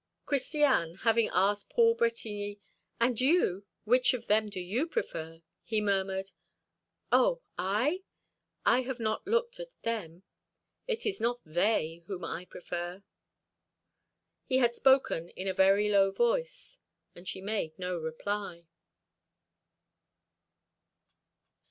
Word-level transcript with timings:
Christiane, 0.25 0.95
having 1.03 1.29
asked 1.31 1.69
Paul 1.69 1.93
Bretigny: 1.93 2.59
"And 2.99 3.21
you, 3.21 3.67
which 3.83 4.15
of 4.15 4.25
them 4.25 4.49
do 4.49 4.59
you 4.59 4.87
prefer?" 4.87 5.43
he 5.61 5.79
murmured: 5.79 6.31
"Oh! 7.11 7.43
I? 7.55 8.01
I 8.65 8.81
have 8.81 8.99
not 8.99 9.21
even 9.21 9.33
looked 9.33 9.59
at 9.59 9.79
them. 9.83 10.23
It 10.87 11.05
is 11.05 11.21
not 11.21 11.39
they 11.45 12.01
whom 12.07 12.25
I 12.25 12.45
prefer." 12.45 13.03
He 14.45 14.57
had 14.57 14.73
spoken 14.73 15.29
in 15.37 15.47
a 15.47 15.53
very 15.53 15.87
low 15.87 16.09
voice; 16.09 16.79
and 17.13 17.27
she 17.27 17.39
made 17.39 17.77
no 17.77 17.95
reply. 17.99 18.65